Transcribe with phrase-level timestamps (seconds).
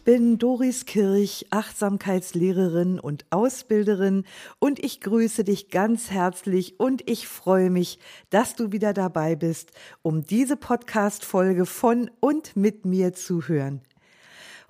[0.00, 4.24] Ich bin Doris Kirch, Achtsamkeitslehrerin und Ausbilderin
[4.58, 7.98] und ich grüße dich ganz herzlich und ich freue mich,
[8.30, 13.82] dass du wieder dabei bist, um diese Podcast-Folge von und mit mir zu hören.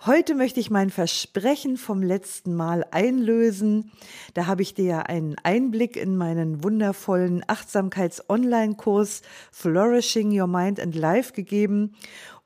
[0.05, 3.93] Heute möchte ich mein Versprechen vom letzten Mal einlösen.
[4.35, 9.23] Da habe ich dir ja einen Einblick in meinen wundervollen Achtsamkeits-Online-Kurs
[9.53, 11.95] Flourishing Your Mind and Life gegeben.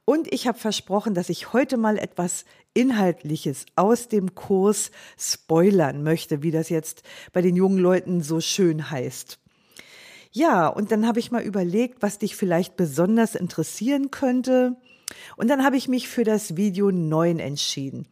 [0.05, 6.43] Und ich habe versprochen, dass ich heute mal etwas Inhaltliches aus dem Kurs spoilern möchte,
[6.43, 9.39] wie das jetzt bei den jungen Leuten so schön heißt.
[10.33, 14.77] Ja, und dann habe ich mal überlegt, was dich vielleicht besonders interessieren könnte.
[15.37, 18.09] Und dann habe ich mich für das Video 9 entschieden.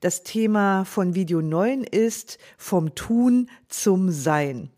[0.00, 4.70] Das Thema von Video 9 ist vom Tun zum Sein.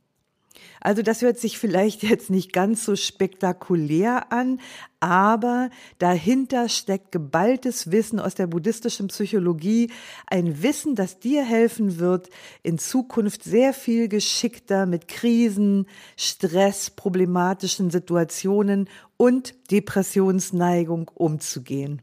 [0.80, 4.60] Also das hört sich vielleicht jetzt nicht ganz so spektakulär an,
[4.98, 9.90] aber dahinter steckt geballtes Wissen aus der buddhistischen Psychologie,
[10.26, 12.30] ein Wissen, das dir helfen wird,
[12.62, 15.86] in Zukunft sehr viel geschickter mit Krisen,
[16.16, 22.02] Stress, problematischen Situationen und Depressionsneigung umzugehen.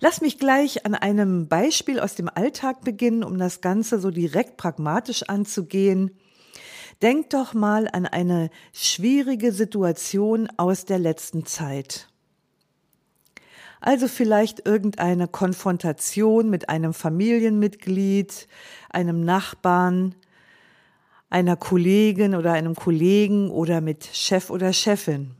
[0.00, 4.56] Lass mich gleich an einem Beispiel aus dem Alltag beginnen, um das Ganze so direkt
[4.56, 6.10] pragmatisch anzugehen.
[7.02, 12.08] Denk doch mal an eine schwierige Situation aus der letzten Zeit.
[13.80, 18.46] Also vielleicht irgendeine Konfrontation mit einem Familienmitglied,
[18.90, 20.14] einem Nachbarn,
[21.28, 25.32] einer Kollegin oder einem Kollegen oder mit Chef oder Chefin.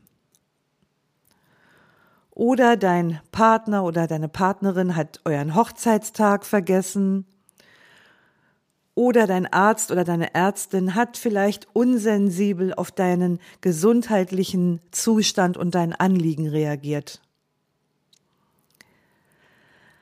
[2.31, 7.25] Oder dein Partner oder deine Partnerin hat euren Hochzeitstag vergessen
[8.95, 15.93] oder dein Arzt oder deine Ärztin hat vielleicht unsensibel auf deinen gesundheitlichen Zustand und dein
[15.93, 17.21] Anliegen reagiert.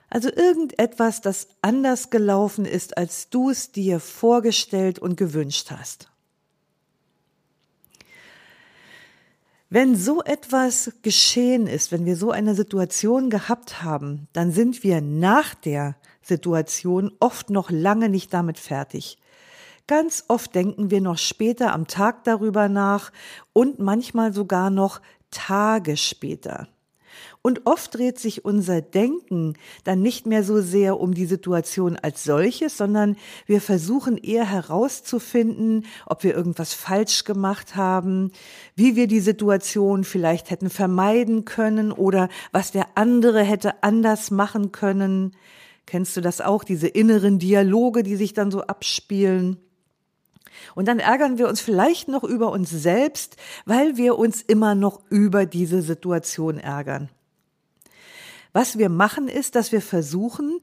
[0.09, 6.11] Also irgendetwas, das anders gelaufen ist, als du es dir vorgestellt und gewünscht hast.
[9.69, 14.99] Wenn so etwas geschehen ist, wenn wir so eine Situation gehabt haben, dann sind wir
[14.99, 19.17] nach der Situation oft noch lange nicht damit fertig.
[19.87, 23.11] Ganz oft denken wir noch später am Tag darüber nach
[23.53, 25.01] und manchmal sogar noch
[25.31, 26.67] Tage später.
[27.41, 32.23] Und oft dreht sich unser Denken dann nicht mehr so sehr um die Situation als
[32.23, 33.17] solches, sondern
[33.47, 38.31] wir versuchen eher herauszufinden, ob wir irgendwas falsch gemacht haben,
[38.75, 44.71] wie wir die Situation vielleicht hätten vermeiden können oder was der andere hätte anders machen
[44.71, 45.35] können.
[45.85, 49.57] Kennst du das auch, diese inneren Dialoge, die sich dann so abspielen?
[50.75, 55.01] Und dann ärgern wir uns vielleicht noch über uns selbst, weil wir uns immer noch
[55.09, 57.09] über diese Situation ärgern.
[58.53, 60.59] Was wir machen ist, dass wir versuchen,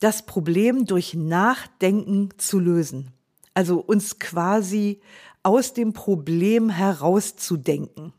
[0.00, 3.12] das Problem durch Nachdenken zu lösen.
[3.54, 5.00] Also uns quasi
[5.42, 8.12] aus dem Problem herauszudenken.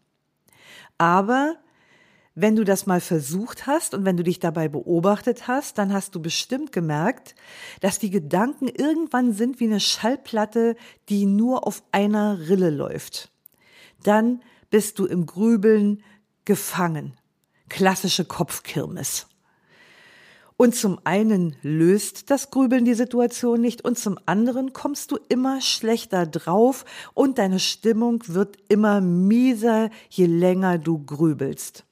[0.97, 1.55] Aber
[2.41, 6.15] wenn du das mal versucht hast und wenn du dich dabei beobachtet hast, dann hast
[6.15, 7.35] du bestimmt gemerkt,
[7.81, 10.77] dass die Gedanken irgendwann sind wie eine Schallplatte,
[11.09, 13.29] die nur auf einer Rille läuft.
[14.03, 16.01] Dann bist du im Grübeln
[16.45, 17.13] gefangen.
[17.67, 19.27] Klassische Kopfkirmes.
[20.55, 25.61] Und zum einen löst das Grübeln die Situation nicht und zum anderen kommst du immer
[25.61, 31.85] schlechter drauf und deine Stimmung wird immer mieser, je länger du grübelst.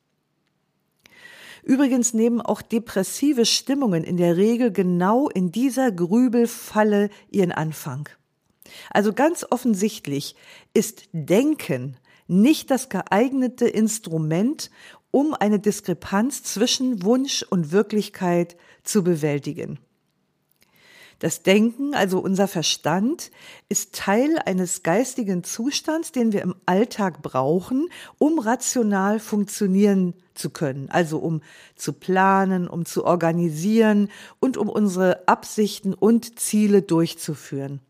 [1.68, 8.08] Übrigens nehmen auch depressive Stimmungen in der Regel genau in dieser Grübelfalle ihren Anfang.
[8.90, 10.38] Also ganz offensichtlich
[10.74, 14.72] ist Denken nicht das geeignete Instrument,
[15.12, 19.78] um eine Diskrepanz zwischen Wunsch und Wirklichkeit zu bewältigen.
[21.20, 23.32] Das Denken, also unser Verstand,
[23.70, 30.90] ist Teil eines geistigen Zustands, den wir im Alltag brauchen, um rational funktionieren zu können,
[30.92, 31.42] also um
[31.76, 34.10] zu planen, um zu organisieren
[34.40, 37.82] und um unsere Absichten und Ziele durchzuführen.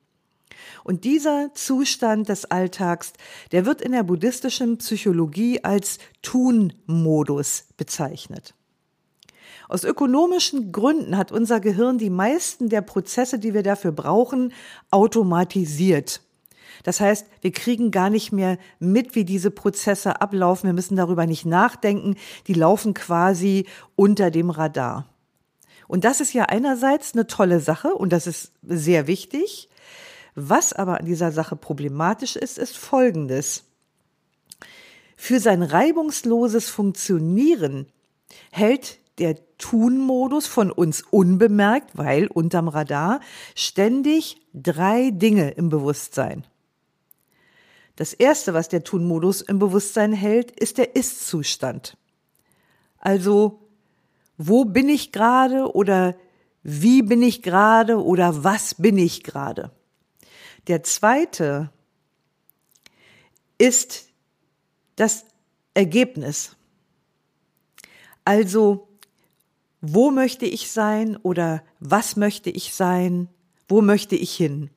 [0.85, 3.11] Und dieser Zustand des Alltags,
[3.51, 8.53] der wird in der buddhistischen Psychologie als Tun-Modus bezeichnet.
[9.69, 14.53] Aus ökonomischen Gründen hat unser Gehirn die meisten der Prozesse, die wir dafür brauchen,
[14.91, 16.21] automatisiert.
[16.83, 20.67] Das heißt, wir kriegen gar nicht mehr mit, wie diese Prozesse ablaufen.
[20.67, 22.15] Wir müssen darüber nicht nachdenken.
[22.47, 23.65] Die laufen quasi
[23.95, 25.09] unter dem Radar.
[25.87, 29.69] Und das ist ja einerseits eine tolle Sache und das ist sehr wichtig.
[30.35, 33.63] Was aber an dieser Sache problematisch ist, ist Folgendes.
[35.15, 37.87] Für sein reibungsloses Funktionieren
[38.51, 43.19] hält der Tun-Modus von uns unbemerkt, weil unterm Radar
[43.55, 46.45] ständig drei Dinge im Bewusstsein.
[47.95, 51.97] Das erste, was der Tun-Modus im Bewusstsein hält, ist der Ist-Zustand.
[52.99, 53.59] Also,
[54.37, 56.15] wo bin ich gerade oder
[56.61, 59.71] wie bin ich gerade oder was bin ich gerade?
[60.67, 61.71] Der zweite
[63.57, 64.09] ist
[64.95, 65.25] das
[65.73, 66.55] Ergebnis.
[68.25, 68.87] Also,
[69.81, 73.29] wo möchte ich sein oder was möchte ich sein?
[73.67, 74.69] Wo möchte ich hin?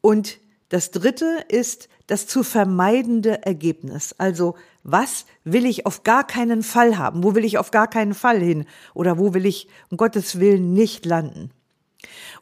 [0.00, 0.38] Und
[0.68, 4.14] das dritte ist das zu vermeidende Ergebnis.
[4.18, 7.22] Also, was will ich auf gar keinen Fall haben?
[7.22, 8.66] Wo will ich auf gar keinen Fall hin?
[8.92, 11.50] Oder wo will ich um Gottes Willen nicht landen?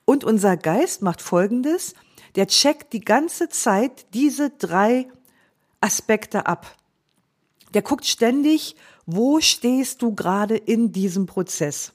[0.05, 1.94] Und unser Geist macht Folgendes.
[2.34, 5.06] Der checkt die ganze Zeit diese drei
[5.81, 6.76] Aspekte ab.
[7.75, 8.76] Der guckt ständig,
[9.06, 11.93] wo stehst du gerade in diesem Prozess?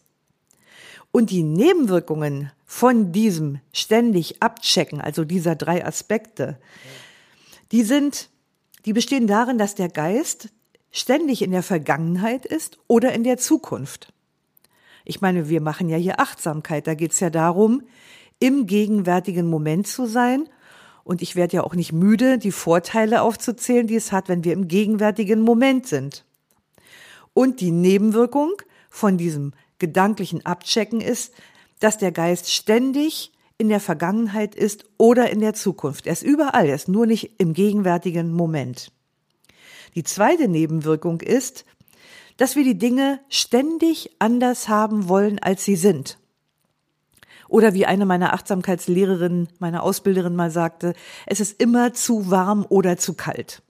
[1.12, 6.60] Und die Nebenwirkungen von diesem ständig abchecken, also dieser drei Aspekte,
[7.72, 8.30] die sind,
[8.86, 10.50] die bestehen darin, dass der Geist
[10.92, 14.14] ständig in der Vergangenheit ist oder in der Zukunft.
[15.06, 16.86] Ich meine, wir machen ja hier Achtsamkeit.
[16.86, 17.84] Da geht es ja darum,
[18.40, 20.50] im gegenwärtigen Moment zu sein.
[21.06, 24.52] Und ich werde ja auch nicht müde, die Vorteile aufzuzählen, die es hat, wenn wir
[24.52, 26.26] im gegenwärtigen Moment sind.
[27.38, 28.54] Und die Nebenwirkung
[28.90, 31.36] von diesem gedanklichen Abchecken ist,
[31.80, 36.08] dass der Geist ständig in der Vergangenheit ist oder in der Zukunft.
[36.08, 38.92] Er ist überall, er ist nur nicht im gegenwärtigen Moment.
[39.94, 41.66] Die zweite Nebenwirkung ist,
[42.38, 46.18] dass wir die Dinge ständig anders haben wollen, als sie sind.
[47.50, 50.96] Oder wie eine meiner Achtsamkeitslehrerinnen, meine Ausbilderin mal sagte,
[51.28, 53.62] es ist immer zu warm oder zu kalt.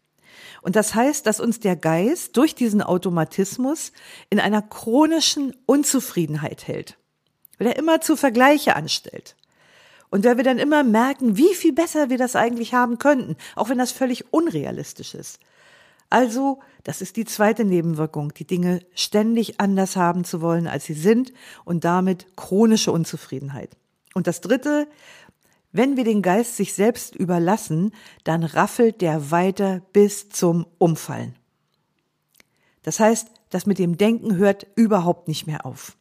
[0.67, 3.93] Und das heißt, dass uns der Geist durch diesen Automatismus
[4.29, 6.97] in einer chronischen Unzufriedenheit hält,
[7.57, 9.37] weil er immer zu Vergleiche anstellt.
[10.09, 13.69] Und weil wir dann immer merken, wie viel besser wir das eigentlich haben könnten, auch
[13.69, 15.39] wenn das völlig unrealistisch ist.
[16.09, 20.95] Also, das ist die zweite Nebenwirkung, die Dinge ständig anders haben zu wollen, als sie
[20.95, 21.31] sind
[21.63, 23.77] und damit chronische Unzufriedenheit.
[24.13, 24.89] Und das dritte,
[25.71, 27.91] wenn wir den Geist sich selbst überlassen,
[28.23, 31.35] dann raffelt der weiter bis zum Umfallen.
[32.83, 35.96] Das heißt, das mit dem Denken hört überhaupt nicht mehr auf.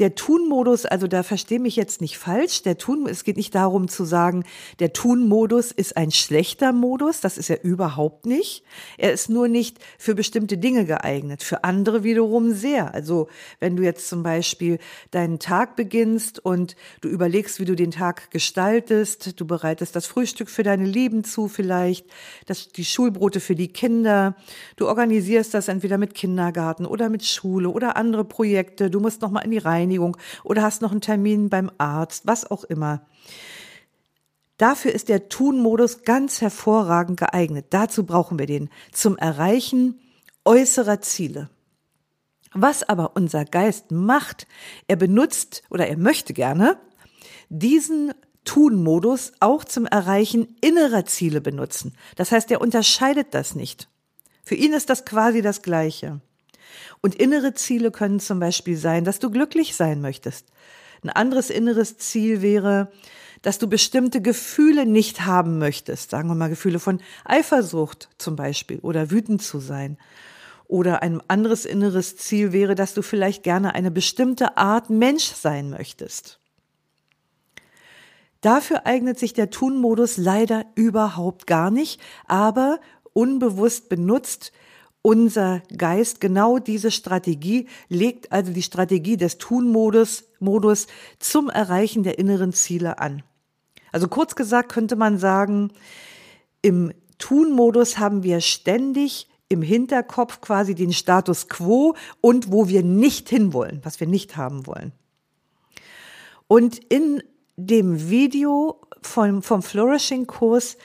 [0.00, 2.62] Der Tun-Modus, also da verstehe mich jetzt nicht falsch.
[2.62, 4.44] Der Tun, es geht nicht darum zu sagen,
[4.78, 7.20] der Tun-Modus ist ein schlechter Modus.
[7.20, 8.64] Das ist er überhaupt nicht.
[8.96, 11.42] Er ist nur nicht für bestimmte Dinge geeignet.
[11.42, 12.94] Für andere wiederum sehr.
[12.94, 14.78] Also wenn du jetzt zum Beispiel
[15.10, 20.48] deinen Tag beginnst und du überlegst, wie du den Tag gestaltest, du bereitest das Frühstück
[20.48, 22.06] für deine Lieben zu vielleicht,
[22.46, 24.34] das, die Schulbrote für die Kinder,
[24.76, 28.88] du organisierst das entweder mit Kindergarten oder mit Schule oder andere Projekte.
[28.88, 32.26] Du musst noch mal in die Reinigung Reinigung oder hast noch einen Termin beim Arzt,
[32.26, 33.06] was auch immer.
[34.56, 37.66] Dafür ist der Tun-Modus ganz hervorragend geeignet.
[37.70, 39.98] Dazu brauchen wir den zum Erreichen
[40.44, 41.48] äußerer Ziele.
[42.52, 44.46] Was aber unser Geist macht,
[44.86, 46.76] er benutzt oder er möchte gerne
[47.48, 48.12] diesen
[48.44, 51.94] Tun-Modus auch zum Erreichen innerer Ziele benutzen.
[52.16, 53.88] Das heißt, er unterscheidet das nicht.
[54.42, 56.20] Für ihn ist das quasi das Gleiche.
[57.00, 60.46] Und innere Ziele können zum Beispiel sein, dass du glücklich sein möchtest.
[61.02, 62.90] Ein anderes inneres Ziel wäre,
[63.42, 66.10] dass du bestimmte Gefühle nicht haben möchtest.
[66.10, 69.98] Sagen wir mal Gefühle von Eifersucht zum Beispiel oder wütend zu sein.
[70.68, 75.70] Oder ein anderes inneres Ziel wäre, dass du vielleicht gerne eine bestimmte Art Mensch sein
[75.70, 76.38] möchtest.
[78.40, 82.78] Dafür eignet sich der Tun-Modus leider überhaupt gar nicht, aber
[83.12, 84.52] unbewusst benutzt
[85.02, 90.86] unser Geist genau diese Strategie, legt also die Strategie des Tun-Modus Modus
[91.18, 93.22] zum Erreichen der inneren Ziele an.
[93.92, 95.72] Also kurz gesagt könnte man sagen,
[96.62, 103.28] im Tun-Modus haben wir ständig im Hinterkopf quasi den Status quo und wo wir nicht
[103.28, 104.92] hinwollen, was wir nicht haben wollen.
[106.46, 107.22] Und in
[107.56, 110.76] dem Video vom, vom Flourishing-Kurs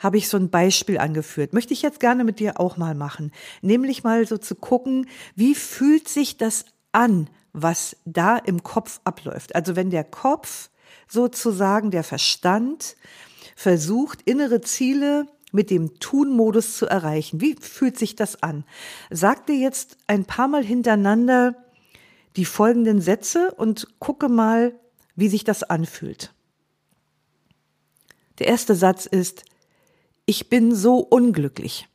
[0.00, 1.52] habe ich so ein Beispiel angeführt.
[1.52, 3.32] Möchte ich jetzt gerne mit dir auch mal machen.
[3.62, 9.54] Nämlich mal so zu gucken, wie fühlt sich das an, was da im Kopf abläuft.
[9.54, 10.70] Also wenn der Kopf
[11.06, 12.96] sozusagen, der Verstand,
[13.54, 17.40] versucht, innere Ziele mit dem Tun-Modus zu erreichen.
[17.40, 18.64] Wie fühlt sich das an?
[19.10, 21.56] Sag dir jetzt ein paar Mal hintereinander
[22.36, 24.72] die folgenden Sätze und gucke mal,
[25.16, 26.32] wie sich das anfühlt.
[28.38, 29.44] Der erste Satz ist,
[30.30, 31.88] ich bin so unglücklich.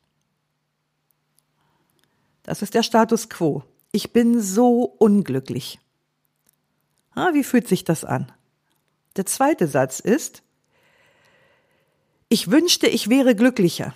[2.43, 3.63] Das ist der Status quo.
[3.93, 5.79] Ich bin so unglücklich.
[7.11, 8.29] Ah, wie fühlt sich das an?
[9.15, 10.43] Der zweite Satz ist,
[12.27, 13.95] ich wünschte, ich wäre glücklicher.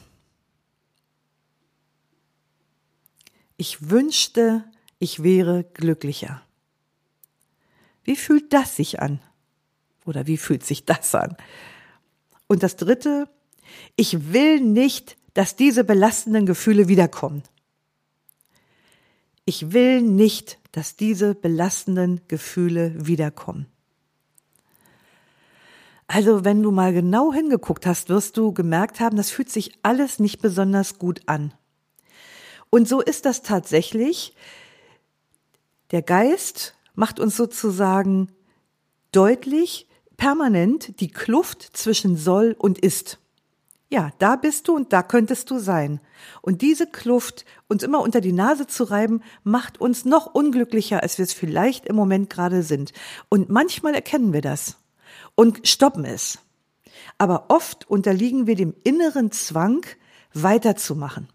[3.58, 4.64] Ich wünschte,
[5.00, 6.42] ich wäre glücklicher.
[8.06, 9.20] Wie fühlt das sich an?
[10.06, 11.36] Oder wie fühlt sich das an?
[12.48, 13.28] Und das Dritte,
[13.96, 17.44] ich will nicht, dass diese belastenden Gefühle wiederkommen.
[19.46, 23.66] Ich will nicht, dass diese belastenden Gefühle wiederkommen.
[26.08, 30.20] Also wenn du mal genau hingeguckt hast, wirst du gemerkt haben, das fühlt sich alles
[30.20, 31.54] nicht besonders gut an.
[32.70, 34.36] Und so ist das tatsächlich.
[35.92, 38.32] Der Geist macht uns sozusagen
[39.12, 43.20] deutlich, permanent die Kluft zwischen soll und ist.
[43.92, 46.00] Ja, da bist du und da könntest du sein.
[46.44, 51.18] Und diese Kluft uns immer unter die Nase zu reiben, macht uns noch unglücklicher, als
[51.18, 52.94] wir es vielleicht im Moment gerade sind.
[53.30, 54.78] Und manchmal erkennen wir das
[55.34, 56.38] und stoppen es.
[57.18, 59.86] Aber oft unterliegen wir dem inneren Zwang,
[60.34, 61.28] weiterzumachen.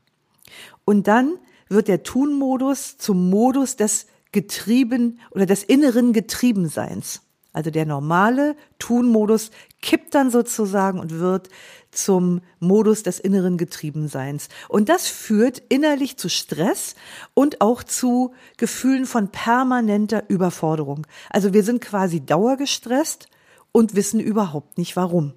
[0.85, 7.23] Und dann wird der Tun-Modus zum Modus des Getrieben oder des inneren Getriebenseins.
[7.53, 11.49] Also der normale Tun-Modus kippt dann sozusagen und wird
[11.97, 14.49] zum Modus des inneren Getriebenseins.
[14.69, 16.95] Und das führt innerlich zu Stress
[17.35, 21.07] und auch zu Gefühlen von permanenter Überforderung.
[21.31, 23.29] Also wir sind quasi dauergestresst
[23.73, 25.35] und wissen überhaupt nicht warum.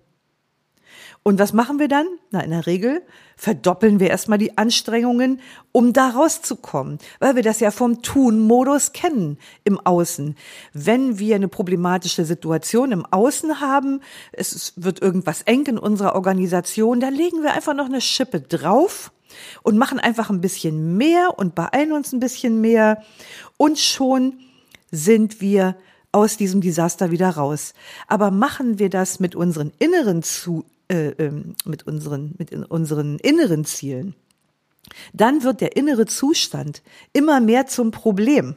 [1.27, 2.07] Und was machen wir dann?
[2.31, 3.01] Na, in der Regel
[3.35, 5.41] verdoppeln wir erstmal die Anstrengungen,
[5.73, 10.37] um da rauszukommen, weil wir das ja vom Tun-Modus kennen im Außen.
[10.71, 13.99] Wenn wir eine problematische Situation im Außen haben,
[14.31, 19.11] es wird irgendwas eng in unserer Organisation, dann legen wir einfach noch eine Schippe drauf
[19.63, 23.03] und machen einfach ein bisschen mehr und beeilen uns ein bisschen mehr
[23.57, 24.39] und schon
[24.91, 25.75] sind wir
[26.13, 27.73] aus diesem Desaster wieder raus.
[28.07, 33.65] Aber machen wir das mit unseren inneren zu, äh, ähm, mit unseren mit unseren inneren
[33.65, 34.15] Zielen,
[35.13, 36.81] dann wird der innere Zustand
[37.13, 38.55] immer mehr zum Problem.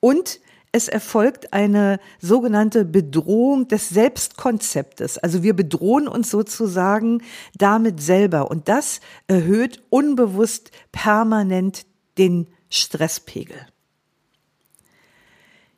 [0.00, 0.40] Und
[0.72, 5.18] es erfolgt eine sogenannte Bedrohung des Selbstkonzeptes.
[5.18, 7.22] Also wir bedrohen uns sozusagen
[7.56, 11.86] damit selber und das erhöht unbewusst permanent
[12.18, 13.56] den Stresspegel.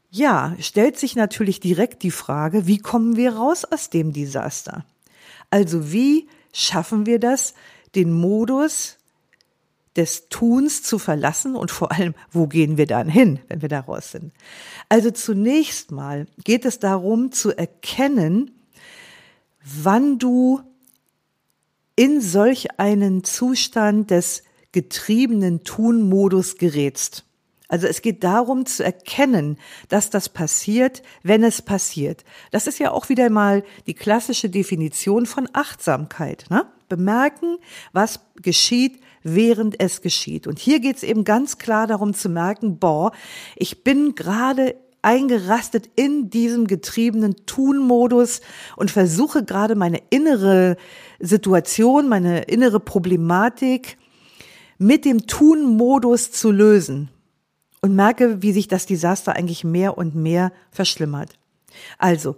[0.08, 4.86] Ja, stellt sich natürlich direkt die Frage, wie kommen wir raus aus dem Desaster?
[5.50, 7.54] Also wie schaffen wir das,
[7.94, 8.96] den Modus
[9.96, 13.80] des Tuns zu verlassen und vor allem, wo gehen wir dann hin, wenn wir da
[13.80, 14.32] raus sind?
[14.88, 18.50] Also zunächst mal geht es darum zu erkennen,
[19.64, 20.60] wann du
[21.96, 27.25] in solch einen Zustand des getriebenen Tun-Modus gerätst.
[27.68, 29.58] Also es geht darum zu erkennen,
[29.88, 32.24] dass das passiert, wenn es passiert.
[32.52, 36.44] Das ist ja auch wieder mal die klassische Definition von Achtsamkeit.
[36.48, 36.66] Ne?
[36.88, 37.58] Bemerken,
[37.92, 40.46] was geschieht, während es geschieht.
[40.46, 43.10] Und hier geht es eben ganz klar darum zu merken, boah,
[43.56, 48.40] ich bin gerade eingerastet in diesem getriebenen Tun-Modus
[48.76, 50.76] und versuche gerade meine innere
[51.18, 53.98] Situation, meine innere Problematik
[54.78, 57.10] mit dem Tun-Modus zu lösen
[57.86, 61.38] und merke, wie sich das Desaster eigentlich mehr und mehr verschlimmert.
[61.98, 62.36] Also,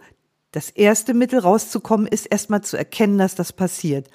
[0.53, 4.11] das erste Mittel rauszukommen ist erstmal zu erkennen, dass das passiert.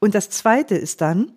[0.00, 1.32] Und das zweite ist dann,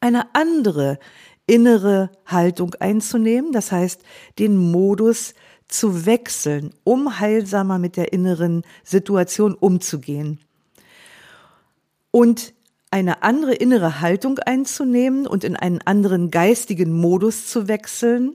[0.00, 0.98] eine andere
[1.46, 4.00] innere Haltung einzunehmen, das heißt,
[4.38, 5.34] den Modus
[5.68, 10.40] zu wechseln, um heilsamer mit der inneren Situation umzugehen.
[12.10, 12.54] Und
[12.90, 18.32] eine andere innere Haltung einzunehmen und in einen anderen geistigen Modus zu wechseln,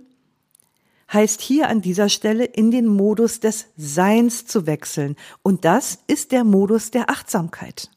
[1.14, 5.16] heißt hier an dieser Stelle in den Modus des Seins zu wechseln.
[5.44, 7.90] Und das ist der Modus der Achtsamkeit.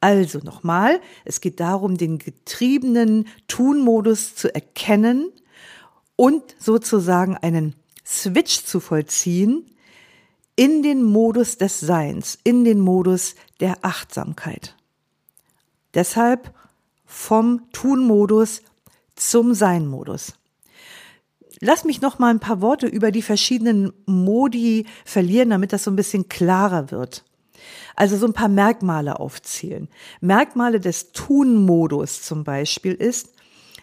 [0.00, 5.30] Also nochmal, es geht darum, den getriebenen Tun-Modus zu erkennen
[6.14, 7.74] und sozusagen einen
[8.06, 9.66] Switch zu vollziehen
[10.56, 14.76] in den Modus des Seins, in den Modus der Achtsamkeit.
[15.94, 16.54] Deshalb
[17.04, 18.62] vom Tun-Modus
[19.14, 20.37] zum Sein-Modus
[21.60, 25.90] lass mich noch mal ein paar Worte über die verschiedenen Modi verlieren, damit das so
[25.90, 27.24] ein bisschen klarer wird.
[27.96, 29.88] Also so ein paar Merkmale aufzählen.
[30.20, 33.30] Merkmale des Tun-Modus zum Beispiel ist,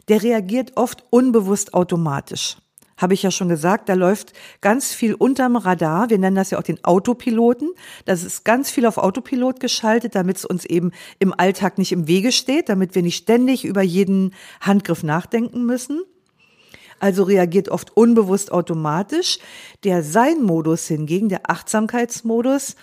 [0.07, 2.57] der reagiert oft unbewusst automatisch.
[2.97, 6.09] Habe ich ja schon gesagt, da läuft ganz viel unterm Radar.
[6.09, 7.71] Wir nennen das ja auch den Autopiloten.
[8.05, 12.07] Das ist ganz viel auf Autopilot geschaltet, damit es uns eben im Alltag nicht im
[12.07, 16.03] Wege steht, damit wir nicht ständig über jeden Handgriff nachdenken müssen.
[16.99, 19.39] Also reagiert oft unbewusst automatisch.
[19.83, 22.75] Der Sein-Modus hingegen, der Achtsamkeitsmodus,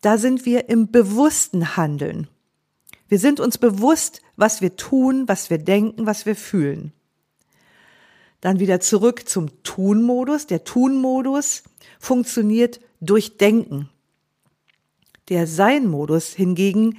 [0.00, 2.28] da sind wir im bewussten Handeln.
[3.08, 6.92] Wir sind uns bewusst, was wir tun, was wir denken, was wir fühlen.
[8.40, 10.46] Dann wieder zurück zum Tun-Modus.
[10.46, 11.64] Der Tun-Modus
[11.98, 13.88] funktioniert durch Denken.
[15.28, 16.98] Der Sein-Modus hingegen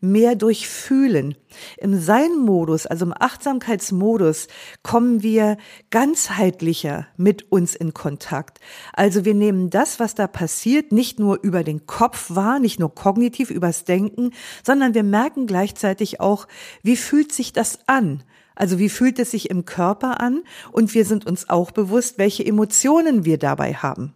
[0.00, 1.34] mehr durch Fühlen.
[1.76, 4.48] Im Sein-Modus, also im Achtsamkeitsmodus,
[4.82, 5.58] kommen wir
[5.90, 8.60] ganzheitlicher mit uns in Kontakt.
[8.92, 12.94] Also wir nehmen das, was da passiert, nicht nur über den Kopf wahr, nicht nur
[12.94, 14.32] kognitiv übers Denken,
[14.64, 16.46] sondern wir merken gleichzeitig auch,
[16.82, 18.22] wie fühlt sich das an?
[18.54, 20.42] Also wie fühlt es sich im Körper an?
[20.72, 24.14] Und wir sind uns auch bewusst, welche Emotionen wir dabei haben.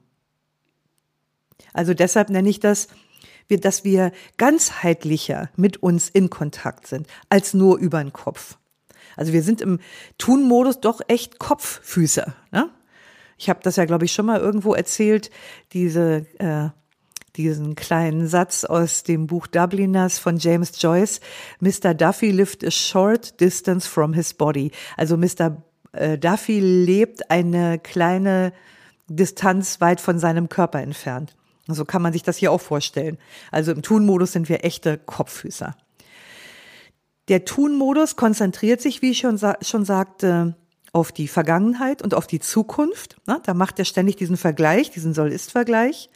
[1.72, 2.88] Also deshalb nenne ich das,
[3.48, 8.56] dass wir ganzheitlicher mit uns in Kontakt sind, als nur über den Kopf.
[9.16, 9.78] Also wir sind im
[10.18, 12.34] Tun-Modus doch echt Kopffüßer.
[12.50, 12.70] Ne?
[13.38, 15.30] Ich habe das ja, glaube ich, schon mal irgendwo erzählt,
[15.72, 16.70] diese äh,
[17.36, 21.20] diesen kleinen Satz aus dem Buch Dubliners von James Joyce.
[21.60, 21.94] Mr.
[21.94, 24.70] Duffy lived a short distance from his body.
[24.96, 25.62] Also Mr.
[25.92, 28.52] Äh, Duffy lebt eine kleine
[29.08, 31.34] Distanz weit von seinem Körper entfernt.
[31.66, 33.18] So kann man sich das hier auch vorstellen.
[33.50, 35.76] Also im Tun-Modus sind wir echte Kopffüßer.
[37.28, 40.56] Der Tun-Modus konzentriert sich, wie ich schon, schon sagte,
[40.92, 43.16] auf die Vergangenheit und auf die Zukunft.
[43.24, 46.10] Da macht er ständig diesen Vergleich, diesen Soll-Ist-Vergleich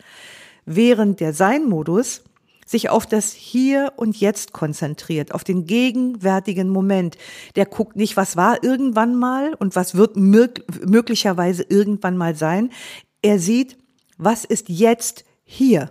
[0.68, 2.22] während der Sein-Modus
[2.66, 7.16] sich auf das Hier und Jetzt konzentriert, auf den gegenwärtigen Moment.
[7.56, 12.70] Der guckt nicht, was war irgendwann mal und was wird möglicherweise irgendwann mal sein.
[13.22, 13.78] Er sieht,
[14.18, 15.90] was ist jetzt hier.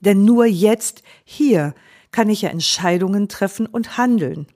[0.00, 1.74] Denn nur jetzt hier
[2.12, 4.46] kann ich ja Entscheidungen treffen und handeln.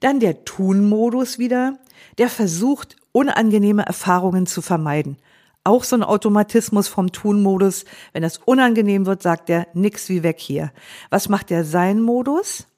[0.00, 1.78] Dann der Tun-Modus wieder,
[2.18, 5.18] der versucht, unangenehme Erfahrungen zu vermeiden
[5.66, 7.84] auch so ein Automatismus vom Tun-Modus.
[8.12, 10.72] Wenn das unangenehm wird, sagt er, nix wie weg hier.
[11.10, 12.68] Was macht der Sein-Modus?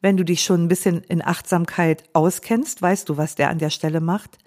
[0.00, 3.70] Wenn du dich schon ein bisschen in Achtsamkeit auskennst, weißt du, was der an der
[3.70, 4.38] Stelle macht?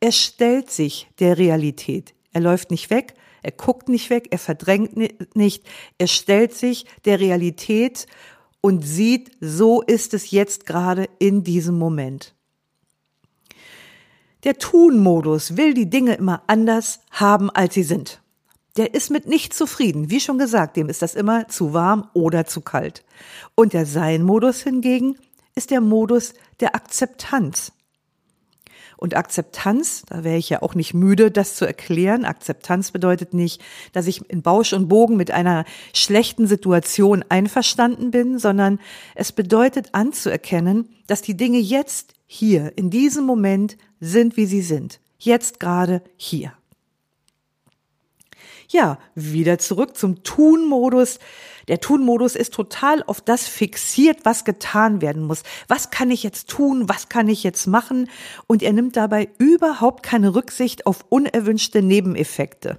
[0.00, 2.14] Er stellt sich der Realität.
[2.32, 4.96] Er läuft nicht weg, er guckt nicht weg, er verdrängt
[5.36, 5.64] nicht,
[5.98, 8.06] er stellt sich der Realität
[8.60, 12.34] und sieht, so ist es jetzt gerade in diesem Moment.
[14.44, 18.22] Der Tun-Modus will die Dinge immer anders haben, als sie sind.
[18.76, 20.10] Der ist mit nicht zufrieden.
[20.10, 23.04] Wie schon gesagt, dem ist das immer zu warm oder zu kalt.
[23.56, 25.16] Und der Sein-Modus hingegen
[25.56, 27.72] ist der Modus der Akzeptanz.
[28.98, 32.24] Und Akzeptanz, da wäre ich ja auch nicht müde, das zu erklären.
[32.24, 38.40] Akzeptanz bedeutet nicht, dass ich in Bausch und Bogen mit einer schlechten Situation einverstanden bin,
[38.40, 38.80] sondern
[39.14, 45.00] es bedeutet anzuerkennen, dass die Dinge jetzt hier, in diesem Moment sind, wie sie sind.
[45.18, 46.52] Jetzt gerade hier.
[48.68, 51.20] Ja, wieder zurück zum Tun-Modus.
[51.68, 55.42] Der Tun-Modus ist total auf das fixiert, was getan werden muss.
[55.68, 56.88] Was kann ich jetzt tun?
[56.88, 58.10] Was kann ich jetzt machen?
[58.46, 62.78] Und er nimmt dabei überhaupt keine Rücksicht auf unerwünschte Nebeneffekte.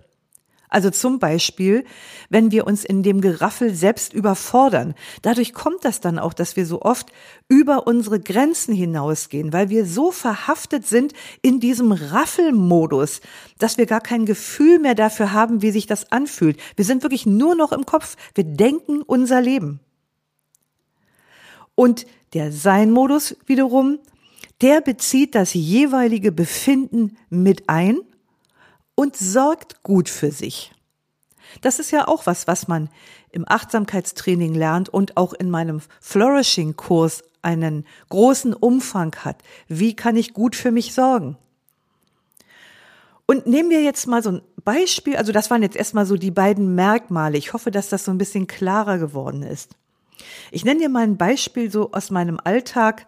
[0.70, 1.84] Also zum Beispiel,
[2.30, 4.94] wenn wir uns in dem Geraffel selbst überfordern.
[5.24, 7.12] Dadurch kommt das dann auch, dass wir so oft
[7.48, 13.22] über unsere Grenzen hinausgehen, weil wir so verhaftet sind in diesem Raffelmodus,
[13.58, 16.60] dass wir gar kein Gefühl mehr dafür haben, wie sich das anfühlt.
[16.76, 18.16] Wir sind wirklich nur noch im Kopf.
[18.36, 19.80] Wir denken unser Leben.
[21.74, 23.98] Und der Sein-Modus wiederum,
[24.62, 28.02] der bezieht das jeweilige Befinden mit ein
[29.00, 30.74] und sorgt gut für sich.
[31.62, 32.90] Das ist ja auch was, was man
[33.32, 39.42] im Achtsamkeitstraining lernt und auch in meinem Flourishing-Kurs einen großen Umfang hat.
[39.70, 41.38] Wie kann ich gut für mich sorgen?
[43.26, 46.32] Und nehmen wir jetzt mal so ein Beispiel, also das waren jetzt erstmal so die
[46.32, 47.38] beiden Merkmale.
[47.38, 49.78] Ich hoffe, dass das so ein bisschen klarer geworden ist.
[50.52, 53.08] Ich nenne dir mal ein Beispiel so aus meinem Alltag,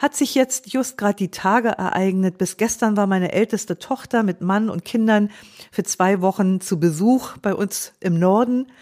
[0.00, 2.38] hat sich jetzt just gerade die Tage ereignet.
[2.38, 5.30] Bis gestern war meine älteste Tochter mit Mann und Kindern
[5.70, 8.72] für zwei Wochen zu Besuch bei uns im Norden.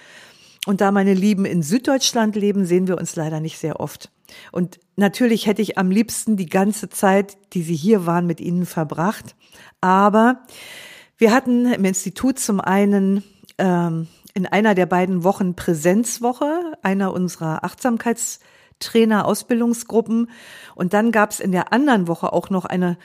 [0.65, 4.13] Und da meine Lieben in Süddeutschland leben, sehen wir uns leider nicht sehr oft.
[4.53, 8.65] Und natürlich hätte ich am liebsten die ganze Zeit, die sie hier waren, mit ihnen
[8.65, 9.35] verbracht.
[9.81, 10.45] Aber
[11.17, 13.25] wir hatten im Institut zum einen
[13.59, 18.47] ähm, in einer der beiden Wochen Präsenzwoche, einer unserer Achtsamkeitstrainer
[19.25, 20.31] Ausbildungsgruppen.
[20.75, 22.99] Und dann gab es in der anderen Woche auch noch eine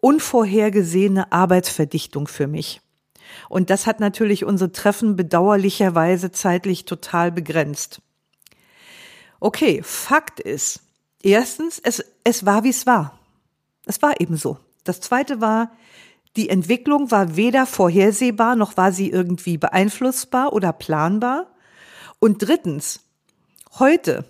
[0.00, 2.80] unvorhergesehene Arbeitsverdichtung für mich.
[3.48, 8.02] Und das hat natürlich unsere Treffen bedauerlicherweise zeitlich total begrenzt.
[9.38, 10.80] Okay, Fakt ist,
[11.22, 13.18] erstens, es, es war, wie es war.
[13.86, 14.58] Es war eben so.
[14.84, 15.70] Das zweite war,
[16.36, 21.46] die Entwicklung war weder vorhersehbar noch war sie irgendwie beeinflussbar oder planbar.
[22.18, 23.00] Und drittens,
[23.78, 24.24] heute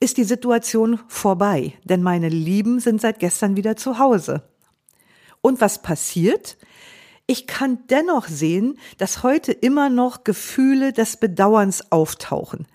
[0.00, 4.42] ist die Situation vorbei, denn meine Lieben sind seit gestern wieder zu Hause.
[5.40, 6.58] Und was passiert?
[7.26, 12.66] Ich kann dennoch sehen, dass heute immer noch Gefühle des Bedauerns auftauchen.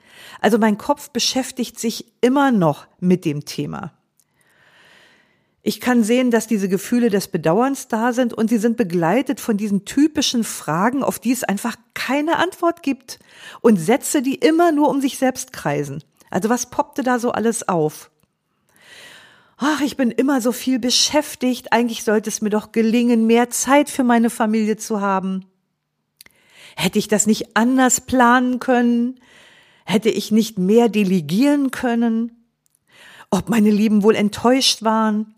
[0.41, 3.93] Also mein Kopf beschäftigt sich immer noch mit dem Thema.
[5.63, 9.57] Ich kann sehen, dass diese Gefühle des Bedauerns da sind und sie sind begleitet von
[9.57, 13.19] diesen typischen Fragen, auf die es einfach keine Antwort gibt
[13.62, 16.03] und Sätze, die immer nur um sich selbst kreisen.
[16.31, 18.09] Also was poppte da so alles auf?
[19.57, 23.91] Ach, ich bin immer so viel beschäftigt, eigentlich sollte es mir doch gelingen, mehr Zeit
[23.91, 25.45] für meine Familie zu haben.
[26.75, 29.19] Hätte ich das nicht anders planen können?
[29.85, 32.47] Hätte ich nicht mehr delegieren können?
[33.29, 35.35] Ob meine Lieben wohl enttäuscht waren?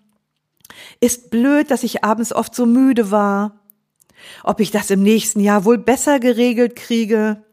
[1.01, 3.59] Ist blöd, dass ich abends oft so müde war.
[4.43, 7.43] Ob ich das im nächsten Jahr wohl besser geregelt kriege.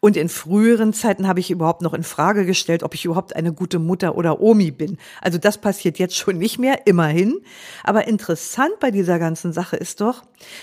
[0.00, 3.52] Und in früheren Zeiten habe ich überhaupt noch in Frage gestellt, ob ich überhaupt eine
[3.52, 4.96] gute Mutter oder Omi bin.
[5.20, 7.40] Also das passiert jetzt schon nicht mehr, immerhin.
[7.82, 10.22] Aber interessant bei dieser ganzen Sache ist doch,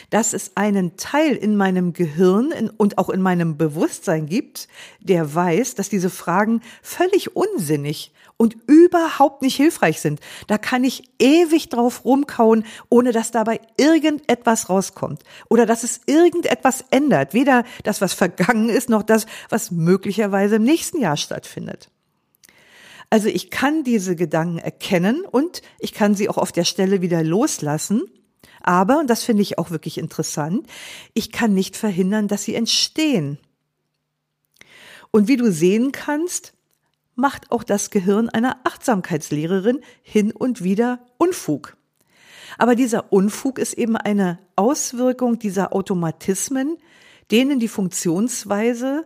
[0.10, 4.70] dass es einen Teil in meinem Gehirn und auch in meinem Bewusstsein gibt,
[5.02, 10.20] der weiß, dass diese Fragen völlig unsinnig und überhaupt nicht hilfreich sind.
[10.48, 16.84] Da kann ich ewig drauf rumkauen, ohne dass dabei irgendetwas rauskommt oder dass es irgendetwas
[16.92, 17.34] ändert.
[17.34, 21.90] Weder das, was vergangen ist, noch das, was möglicherweise im nächsten Jahr stattfindet.
[23.10, 27.24] Also ich kann diese Gedanken erkennen und ich kann sie auch auf der Stelle wieder
[27.24, 28.04] loslassen.
[28.62, 30.68] Aber, und das finde ich auch wirklich interessant,
[31.14, 33.38] ich kann nicht verhindern, dass sie entstehen.
[35.12, 36.55] Und wie du sehen kannst,
[37.16, 41.78] macht auch das Gehirn einer Achtsamkeitslehrerin hin und wieder Unfug.
[42.58, 46.78] Aber dieser Unfug ist eben eine Auswirkung dieser Automatismen,
[47.32, 49.06] denen die Funktionsweise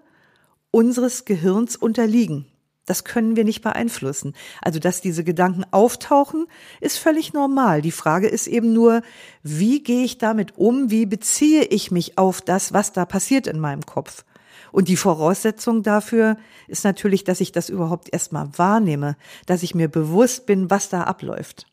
[0.71, 2.45] unseres Gehirns unterliegen.
[2.85, 4.33] Das können wir nicht beeinflussen.
[4.63, 6.47] Also, dass diese Gedanken auftauchen,
[6.81, 7.83] ist völlig normal.
[7.83, 9.03] Die Frage ist eben nur,
[9.43, 10.89] wie gehe ich damit um?
[10.89, 14.25] Wie beziehe ich mich auf das, was da passiert in meinem Kopf?
[14.71, 19.87] Und die Voraussetzung dafür ist natürlich, dass ich das überhaupt erstmal wahrnehme, dass ich mir
[19.87, 21.65] bewusst bin, was da abläuft.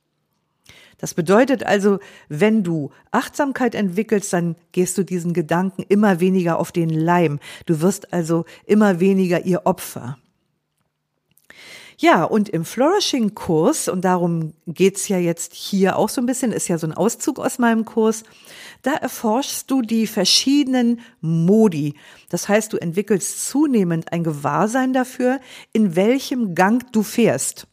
[0.99, 6.73] Das bedeutet also, wenn du Achtsamkeit entwickelst, dann gehst du diesen Gedanken immer weniger auf
[6.73, 7.39] den Leim.
[7.67, 10.17] Du wirst also immer weniger ihr Opfer.
[11.99, 16.69] Ja, und im Flourishing-Kurs, und darum geht's ja jetzt hier auch so ein bisschen, ist
[16.69, 18.23] ja so ein Auszug aus meinem Kurs,
[18.83, 21.95] da erforschst du die verschiedenen Modi.
[22.29, 25.41] Das heißt, du entwickelst zunehmend ein Gewahrsein dafür,
[25.73, 27.67] in welchem Gang du fährst.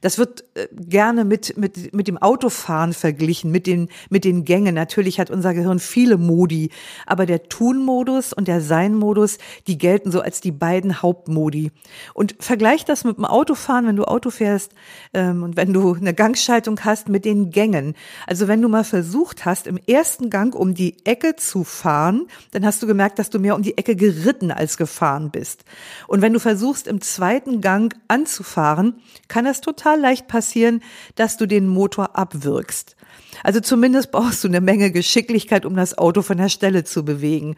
[0.00, 4.74] Das wird äh, gerne mit, mit, mit dem Autofahren verglichen, mit den, mit den Gängen.
[4.74, 6.70] Natürlich hat unser Gehirn viele Modi,
[7.06, 11.72] aber der Tun-Modus und der Sein-Modus, die gelten so als die beiden Hauptmodi.
[12.14, 14.72] Und vergleich das mit dem Autofahren, wenn du Auto fährst
[15.12, 17.94] ähm, und wenn du eine Gangschaltung hast mit den Gängen.
[18.26, 22.64] Also wenn du mal versucht hast, im ersten Gang um die Ecke zu fahren, dann
[22.64, 25.64] hast du gemerkt, dass du mehr um die Ecke geritten als gefahren bist.
[26.06, 30.82] Und wenn du versuchst, im zweiten Gang anzufahren, kann das total total leicht passieren,
[31.14, 32.96] dass du den Motor abwirkst.
[33.42, 37.56] Also zumindest brauchst du eine Menge Geschicklichkeit, um das Auto von der Stelle zu bewegen.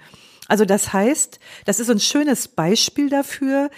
[0.48, 3.70] Also das heißt, das ist ein schönes Beispiel dafür,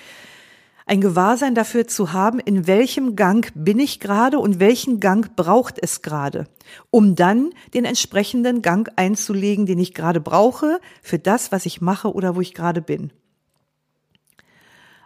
[0.88, 5.78] ein Gewahrsein dafür zu haben, in welchem Gang bin ich gerade und welchen Gang braucht
[5.80, 6.46] es gerade,
[6.90, 12.12] um dann den entsprechenden Gang einzulegen, den ich gerade brauche für das, was ich mache
[12.12, 13.12] oder wo ich gerade bin.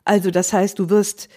[0.04, 1.30] Also das heißt, du wirst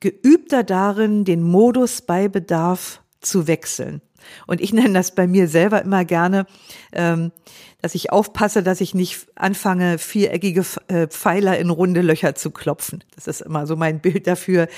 [0.00, 4.02] geübter darin, den Modus bei Bedarf zu wechseln.
[4.46, 6.46] Und ich nenne das bei mir selber immer gerne,
[6.92, 7.32] ähm,
[7.80, 13.04] dass ich aufpasse, dass ich nicht anfange, viereckige äh, Pfeiler in runde Löcher zu klopfen.
[13.14, 14.68] Das ist immer so mein Bild dafür.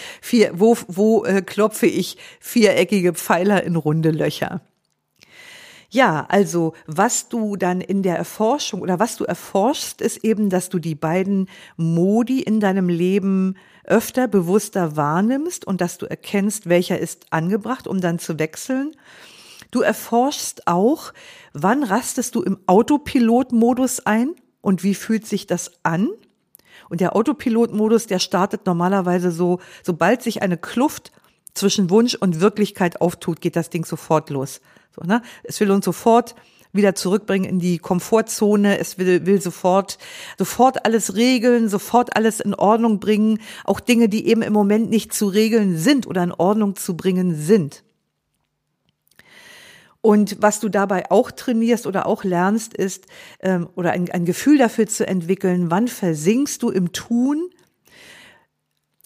[0.53, 4.61] Wo wo äh, klopfe ich viereckige Pfeiler in runde Löcher?
[5.91, 10.69] Ja, also was du dann in der Erforschung oder was du erforschst, ist eben, dass
[10.69, 13.57] du die beiden Modi in deinem Leben
[13.89, 18.95] öfter bewusster wahrnimmst und dass du erkennst, welcher ist angebracht, um dann zu wechseln.
[19.71, 21.13] Du erforschst auch,
[21.53, 26.09] wann rastest du im Autopilot-Modus ein und wie fühlt sich das an?
[26.89, 31.13] Und der Autopilot-Modus, der startet normalerweise so, sobald sich eine Kluft
[31.55, 34.61] zwischen Wunsch und Wirklichkeit auftut, geht das Ding sofort los.
[34.95, 35.23] So, ne?
[35.43, 36.35] Es will uns sofort
[36.79, 38.79] wieder zurückbringen in die Komfortzone.
[38.79, 39.99] Es will, will sofort,
[40.39, 43.41] sofort alles regeln, sofort alles in Ordnung bringen.
[43.65, 47.35] Auch Dinge, die eben im Moment nicht zu regeln sind oder in Ordnung zu bringen
[47.35, 47.85] sind.
[50.01, 53.07] Und was du dabei auch trainierst oder auch lernst, ist,
[53.41, 57.51] ähm, oder ein, ein Gefühl dafür zu entwickeln, wann versinkst du im Tun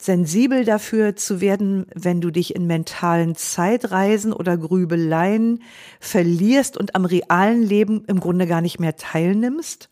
[0.02, 5.62] sensibel dafür zu werden, wenn du dich in mentalen Zeitreisen oder Grübeleien
[6.00, 9.88] verlierst und am realen Leben im Grunde gar nicht mehr teilnimmst?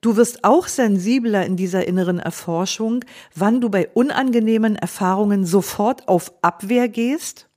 [0.00, 6.32] Du wirst auch sensibler in dieser inneren Erforschung, wann du bei unangenehmen Erfahrungen sofort auf
[6.40, 7.50] Abwehr gehst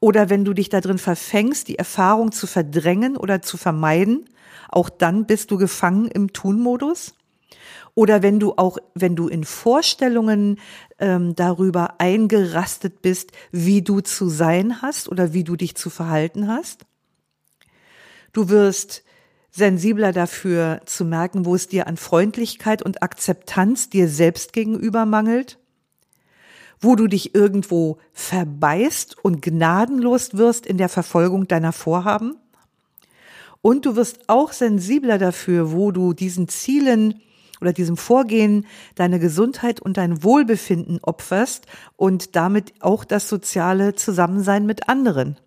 [0.00, 4.24] oder wenn du dich darin verfängst, die Erfahrung zu verdrängen oder zu vermeiden,
[4.70, 7.14] auch dann bist du gefangen im Tunmodus.
[7.98, 10.60] Oder wenn du auch, wenn du in Vorstellungen
[11.00, 16.46] ähm, darüber eingerastet bist, wie du zu sein hast oder wie du dich zu verhalten
[16.46, 16.86] hast.
[18.32, 19.02] Du wirst
[19.50, 25.58] sensibler dafür zu merken, wo es dir an Freundlichkeit und Akzeptanz dir selbst gegenüber mangelt,
[26.78, 32.36] wo du dich irgendwo verbeißt und gnadenlos wirst in der Verfolgung deiner Vorhaben.
[33.60, 37.20] Und du wirst auch sensibler dafür, wo du diesen Zielen
[37.60, 41.66] oder diesem Vorgehen deine Gesundheit und dein Wohlbefinden opferst
[41.96, 45.38] und damit auch das soziale Zusammensein mit anderen.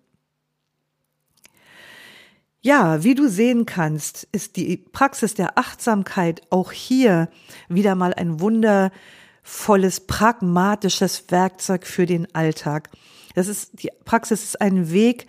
[2.64, 7.28] Ja, wie du sehen kannst, ist die Praxis der Achtsamkeit auch hier
[7.68, 12.90] wieder mal ein wundervolles, pragmatisches Werkzeug für den Alltag.
[13.34, 15.26] Das ist, die Praxis ist ein Weg,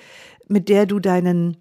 [0.48, 1.58] mit der du deinen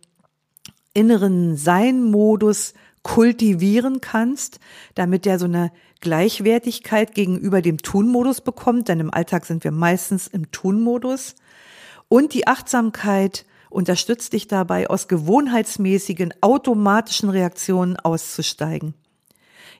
[0.92, 4.60] inneren Sein-Modus kultivieren kannst,
[4.94, 10.26] damit der so eine Gleichwertigkeit gegenüber dem Tun-Modus bekommt, denn im Alltag sind wir meistens
[10.26, 11.34] im Tun-Modus.
[12.08, 18.94] Und die Achtsamkeit unterstützt dich dabei, aus gewohnheitsmäßigen, automatischen Reaktionen auszusteigen.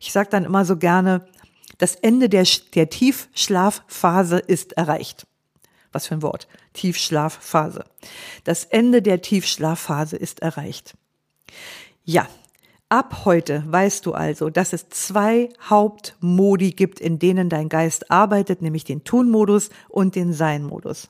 [0.00, 1.26] Ich sage dann immer so gerne,
[1.78, 5.26] das Ende der, der Tiefschlafphase ist erreicht.
[5.92, 6.48] Was für ein Wort.
[6.72, 7.84] Tiefschlafphase.
[8.44, 10.94] Das Ende der Tiefschlafphase ist erreicht.
[12.04, 12.26] Ja,
[12.92, 18.60] Ab heute weißt du also, dass es zwei Hauptmodi gibt, in denen dein Geist arbeitet,
[18.60, 21.08] nämlich den Tun-Modus und den Sein-Modus.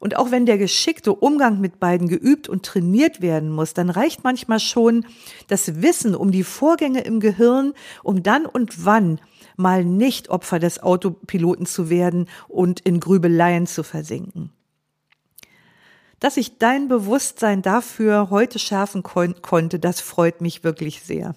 [0.00, 4.22] Und auch wenn der geschickte Umgang mit beiden geübt und trainiert werden muss, dann reicht
[4.22, 5.06] manchmal schon
[5.46, 9.18] das Wissen um die Vorgänge im Gehirn, um dann und wann
[9.56, 14.50] mal nicht Opfer des Autopiloten zu werden und in Grübeleien zu versinken.
[16.20, 21.34] Dass ich dein Bewusstsein dafür heute schärfen kon konnte, das freut mich wirklich sehr.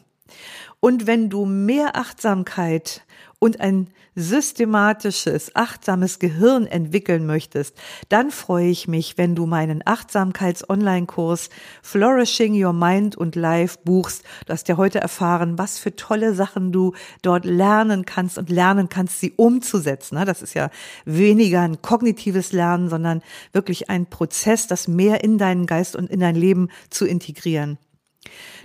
[0.79, 3.03] Und wenn du mehr Achtsamkeit
[3.39, 7.75] und ein systematisches, achtsames Gehirn entwickeln möchtest,
[8.09, 11.49] dann freue ich mich, wenn du meinen Achtsamkeits-Online-Kurs
[11.81, 14.23] Flourishing Your Mind und Life buchst.
[14.45, 18.89] Du hast ja heute erfahren, was für tolle Sachen du dort lernen kannst und lernen
[18.89, 20.17] kannst, sie umzusetzen.
[20.17, 20.25] Ne?
[20.25, 20.69] Das ist ja
[21.05, 23.21] weniger ein kognitives Lernen, sondern
[23.53, 27.77] wirklich ein Prozess, das mehr in deinen Geist und in dein Leben zu integrieren.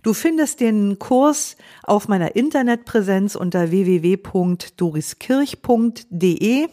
[0.03, 6.69] Du findest den Kurs auf meiner Internetpräsenz unter www.doriskirch.de.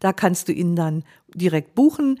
[0.00, 2.20] Da kannst du ihn dann direkt buchen.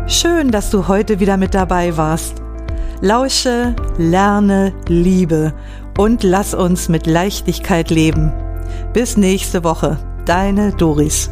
[0.08, 2.42] Schön, dass du heute wieder mit dabei warst.
[3.00, 5.54] Lausche, lerne, liebe
[5.96, 8.32] und lass uns mit Leichtigkeit leben.
[8.92, 11.30] Bis nächste Woche, deine Doris.